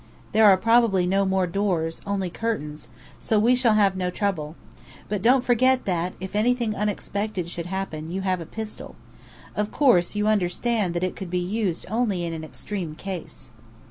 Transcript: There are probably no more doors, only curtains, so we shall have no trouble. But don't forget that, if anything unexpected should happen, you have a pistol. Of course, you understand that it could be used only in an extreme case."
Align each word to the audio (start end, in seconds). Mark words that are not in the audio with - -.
There 0.31 0.45
are 0.47 0.57
probably 0.57 1.05
no 1.05 1.25
more 1.27 1.45
doors, 1.45 2.01
only 2.07 2.31
curtains, 2.31 2.87
so 3.19 3.37
we 3.37 3.53
shall 3.53 3.75
have 3.75 3.95
no 3.95 4.09
trouble. 4.09 4.55
But 5.07 5.21
don't 5.21 5.43
forget 5.43 5.85
that, 5.85 6.13
if 6.19 6.35
anything 6.35 6.73
unexpected 6.75 7.51
should 7.51 7.67
happen, 7.67 8.09
you 8.09 8.21
have 8.21 8.41
a 8.41 8.47
pistol. 8.47 8.95
Of 9.55 9.71
course, 9.71 10.15
you 10.15 10.25
understand 10.25 10.95
that 10.95 11.03
it 11.03 11.15
could 11.15 11.29
be 11.29 11.37
used 11.37 11.85
only 11.87 12.25
in 12.25 12.33
an 12.33 12.43
extreme 12.43 12.95
case." 12.95 13.51